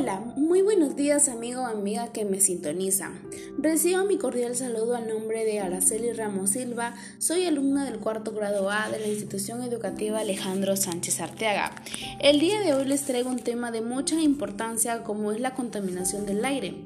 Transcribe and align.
Hola, 0.00 0.20
muy 0.36 0.62
buenos 0.62 0.94
días 0.94 1.28
amigo 1.28 1.62
o 1.62 1.66
amiga 1.66 2.12
que 2.12 2.24
me 2.24 2.38
sintoniza. 2.38 3.10
Recibo 3.58 4.04
mi 4.04 4.16
cordial 4.16 4.54
saludo 4.54 4.94
al 4.94 5.08
nombre 5.08 5.44
de 5.44 5.58
Araceli 5.58 6.12
Ramos 6.12 6.50
Silva, 6.50 6.94
soy 7.18 7.46
alumna 7.46 7.84
del 7.84 7.98
cuarto 7.98 8.30
grado 8.30 8.70
A 8.70 8.88
de 8.90 9.00
la 9.00 9.08
institución 9.08 9.60
educativa 9.60 10.20
Alejandro 10.20 10.76
Sánchez 10.76 11.20
Arteaga. 11.20 11.72
El 12.20 12.38
día 12.38 12.60
de 12.60 12.74
hoy 12.74 12.84
les 12.84 13.06
traigo 13.06 13.28
un 13.28 13.40
tema 13.40 13.72
de 13.72 13.80
mucha 13.80 14.20
importancia 14.20 15.02
como 15.02 15.32
es 15.32 15.40
la 15.40 15.56
contaminación 15.56 16.26
del 16.26 16.44
aire, 16.44 16.76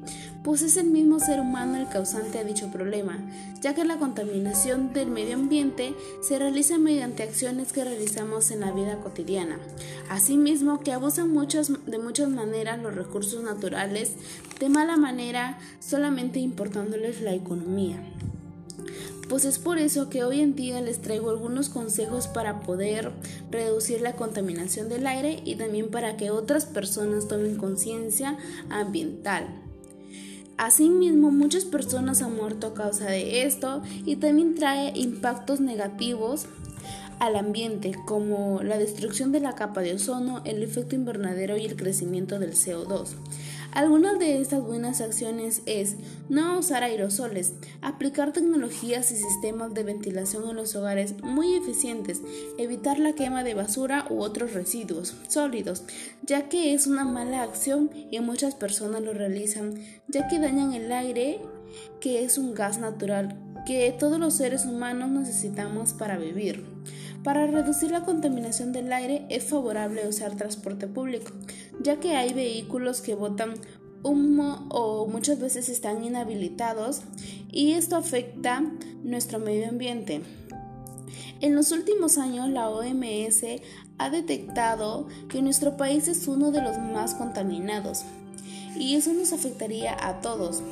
pues 0.42 0.62
es 0.62 0.78
el 0.78 0.86
mismo 0.86 1.20
ser 1.20 1.40
humano 1.40 1.76
el 1.76 1.88
causante 1.88 2.38
a 2.38 2.44
dicho 2.44 2.70
problema, 2.70 3.18
ya 3.60 3.74
que 3.74 3.84
la 3.84 3.98
contaminación 3.98 4.94
del 4.94 5.10
medio 5.10 5.34
ambiente 5.34 5.94
se 6.22 6.38
realiza 6.38 6.78
mediante 6.78 7.22
acciones 7.22 7.74
que 7.74 7.84
realizamos 7.84 8.50
en 8.50 8.60
la 8.60 8.72
vida 8.72 8.96
cotidiana, 9.00 9.58
asimismo 10.12 10.80
que 10.80 10.92
abusan 10.92 11.32
de 11.32 11.98
muchas 11.98 12.28
maneras 12.28 12.82
los 12.82 12.94
recursos 12.94 13.42
naturales 13.42 14.12
de 14.60 14.68
mala 14.68 14.98
manera 14.98 15.58
solamente 15.80 16.38
importándoles 16.38 17.22
la 17.22 17.32
economía. 17.32 18.02
Pues 19.30 19.46
es 19.46 19.58
por 19.58 19.78
eso 19.78 20.10
que 20.10 20.24
hoy 20.24 20.40
en 20.40 20.54
día 20.54 20.82
les 20.82 21.00
traigo 21.00 21.30
algunos 21.30 21.70
consejos 21.70 22.28
para 22.28 22.60
poder 22.60 23.10
reducir 23.50 24.02
la 24.02 24.12
contaminación 24.12 24.90
del 24.90 25.06
aire 25.06 25.40
y 25.46 25.54
también 25.54 25.90
para 25.90 26.18
que 26.18 26.30
otras 26.30 26.66
personas 26.66 27.28
tomen 27.28 27.56
conciencia 27.56 28.36
ambiental. 28.68 29.46
Asimismo, 30.58 31.30
muchas 31.30 31.64
personas 31.64 32.20
han 32.20 32.36
muerto 32.36 32.66
a 32.66 32.74
causa 32.74 33.06
de 33.06 33.46
esto 33.46 33.82
y 34.04 34.16
también 34.16 34.54
trae 34.54 34.92
impactos 34.94 35.60
negativos 35.60 36.46
al 37.22 37.36
ambiente, 37.36 37.92
como 38.04 38.64
la 38.64 38.78
destrucción 38.78 39.30
de 39.30 39.38
la 39.38 39.54
capa 39.54 39.80
de 39.80 39.94
ozono, 39.94 40.42
el 40.44 40.60
efecto 40.60 40.96
invernadero 40.96 41.56
y 41.56 41.64
el 41.66 41.76
crecimiento 41.76 42.40
del 42.40 42.54
CO2. 42.54 43.10
Algunas 43.70 44.18
de 44.18 44.40
estas 44.40 44.60
buenas 44.60 45.00
acciones 45.00 45.62
es 45.66 45.94
no 46.28 46.58
usar 46.58 46.82
aerosoles, 46.82 47.52
aplicar 47.80 48.32
tecnologías 48.32 49.12
y 49.12 49.16
sistemas 49.16 49.72
de 49.72 49.84
ventilación 49.84 50.50
en 50.50 50.56
los 50.56 50.74
hogares 50.74 51.14
muy 51.22 51.54
eficientes, 51.54 52.20
evitar 52.58 52.98
la 52.98 53.12
quema 53.12 53.44
de 53.44 53.54
basura 53.54 54.04
u 54.10 54.20
otros 54.20 54.52
residuos 54.52 55.14
sólidos, 55.28 55.84
ya 56.24 56.48
que 56.48 56.74
es 56.74 56.88
una 56.88 57.04
mala 57.04 57.44
acción 57.44 57.88
y 58.10 58.18
muchas 58.18 58.56
personas 58.56 59.00
lo 59.00 59.12
realizan, 59.12 59.74
ya 60.08 60.26
que 60.26 60.40
dañan 60.40 60.72
el 60.72 60.90
aire, 60.90 61.40
que 62.00 62.24
es 62.24 62.36
un 62.36 62.52
gas 62.52 62.80
natural 62.80 63.38
que 63.64 63.94
todos 63.96 64.18
los 64.18 64.34
seres 64.34 64.64
humanos 64.64 65.10
necesitamos 65.10 65.92
para 65.92 66.18
vivir. 66.18 66.64
Para 67.24 67.46
reducir 67.46 67.92
la 67.92 68.04
contaminación 68.04 68.72
del 68.72 68.92
aire 68.92 69.26
es 69.28 69.44
favorable 69.44 70.08
usar 70.08 70.36
transporte 70.36 70.88
público, 70.88 71.32
ya 71.80 72.00
que 72.00 72.16
hay 72.16 72.32
vehículos 72.32 73.00
que 73.00 73.14
botan 73.14 73.54
humo 74.02 74.66
o 74.70 75.06
muchas 75.06 75.38
veces 75.38 75.68
están 75.68 76.02
inhabilitados 76.02 77.02
y 77.50 77.72
esto 77.72 77.94
afecta 77.94 78.64
nuestro 79.04 79.38
medio 79.38 79.68
ambiente. 79.68 80.22
En 81.40 81.54
los 81.54 81.70
últimos 81.70 82.18
años 82.18 82.48
la 82.48 82.68
OMS 82.68 83.44
ha 83.98 84.10
detectado 84.10 85.06
que 85.28 85.42
nuestro 85.42 85.76
país 85.76 86.08
es 86.08 86.26
uno 86.26 86.50
de 86.50 86.62
los 86.62 86.78
más 86.78 87.14
contaminados 87.14 88.04
y 88.76 88.96
eso 88.96 89.12
nos 89.12 89.32
afectaría 89.32 89.96
a 90.00 90.20
todos, 90.20 90.62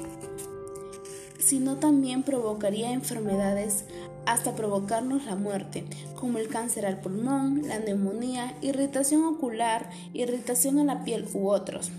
sino 1.39 1.77
también 1.77 2.25
provocaría 2.25 2.93
enfermedades 2.93 3.85
hasta 4.31 4.55
provocarnos 4.55 5.25
la 5.25 5.35
muerte, 5.35 5.85
como 6.15 6.39
el 6.39 6.47
cáncer 6.47 6.87
al 6.87 7.01
pulmón, 7.01 7.67
la 7.67 7.81
neumonía, 7.81 8.55
irritación 8.63 9.25
ocular, 9.25 9.91
irritación 10.13 10.79
a 10.79 10.85
la 10.85 11.03
piel 11.03 11.27
u 11.35 11.49
otros. 11.49 11.91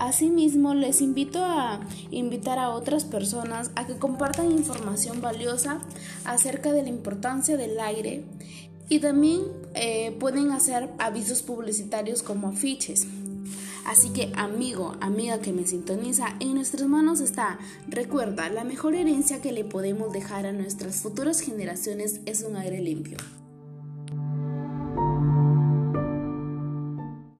Asimismo, 0.00 0.74
les 0.74 1.00
invito 1.00 1.44
a 1.44 1.78
invitar 2.10 2.58
a 2.58 2.70
otras 2.70 3.04
personas 3.04 3.70
a 3.76 3.86
que 3.86 3.96
compartan 3.96 4.50
información 4.50 5.20
valiosa 5.20 5.80
acerca 6.24 6.72
de 6.72 6.82
la 6.82 6.88
importancia 6.88 7.56
del 7.56 7.78
aire 7.78 8.24
y 8.88 8.98
también 8.98 9.42
eh, 9.74 10.16
pueden 10.18 10.50
hacer 10.50 10.90
avisos 10.98 11.42
publicitarios 11.42 12.24
como 12.24 12.48
afiches. 12.48 13.06
Así 13.88 14.10
que 14.10 14.30
amigo, 14.36 14.94
amiga 15.00 15.40
que 15.40 15.54
me 15.54 15.66
sintoniza, 15.66 16.36
en 16.40 16.54
nuestras 16.54 16.86
manos 16.86 17.20
está. 17.20 17.58
Recuerda, 17.86 18.50
la 18.50 18.62
mejor 18.62 18.94
herencia 18.94 19.40
que 19.40 19.50
le 19.50 19.64
podemos 19.64 20.12
dejar 20.12 20.44
a 20.44 20.52
nuestras 20.52 20.96
futuras 20.96 21.40
generaciones 21.40 22.20
es 22.26 22.42
un 22.42 22.56
aire 22.56 22.82
limpio. 22.82 23.16